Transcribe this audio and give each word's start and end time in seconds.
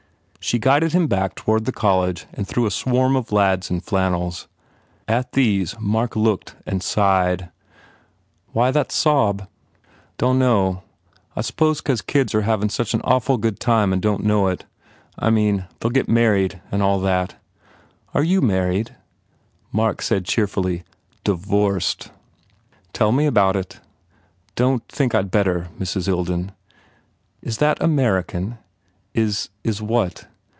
She 0.43 0.57
guided 0.57 0.91
him 0.91 1.05
back 1.05 1.35
toward 1.35 1.65
the 1.65 1.71
college 1.71 2.25
and 2.33 2.47
through 2.47 2.65
a 2.65 2.71
swarm 2.71 3.15
of 3.15 3.31
lads 3.31 3.69
in 3.69 3.79
flannels. 3.79 4.47
At 5.07 5.33
these 5.33 5.79
Mark 5.79 6.15
looked 6.15 6.55
and 6.65 6.81
sighed. 6.81 7.51
"Why 8.51 8.71
that 8.71 8.91
sob?" 8.91 9.47
"Dunno. 10.17 10.81
I 11.35 11.39
s 11.39 11.51
pose 11.51 11.79
because 11.79 12.01
kids 12.01 12.33
are 12.33 12.41
havin 12.41 12.69
such 12.69 12.95
an 12.95 13.01
awful 13.03 13.37
good 13.37 13.59
time 13.59 13.93
and 13.93 14.01
don 14.01 14.21
t 14.21 14.25
know 14.27 14.47
it. 14.47 14.65
I 15.17 15.29
mean 15.29 15.67
they 15.79 15.87
ll 15.89 15.91
get 15.91 16.09
married 16.09 16.59
and 16.71 16.81
all 16.81 16.99
that." 17.01 17.35
"Are 18.15 18.23
you 18.23 18.41
married?" 18.41 18.95
Mark 19.71 20.01
said 20.01 20.25
cheerfully, 20.25 20.83
"Divorced." 21.23 22.09
"Tell 22.93 23.11
me 23.11 23.27
about 23.27 23.55
it." 23.55 23.73
"D 23.79 23.79
don 24.55 24.79
t 24.79 24.85
think 24.89 25.13
I 25.13 25.21
d 25.21 25.27
better, 25.29 25.69
Mrs. 25.79 26.07
Ilden." 26.09 26.51
"Is 27.43 27.59
that 27.59 27.79
American?" 27.79 28.57
"Is 29.13 29.49
is 29.63 29.83
what?" 29.83 30.25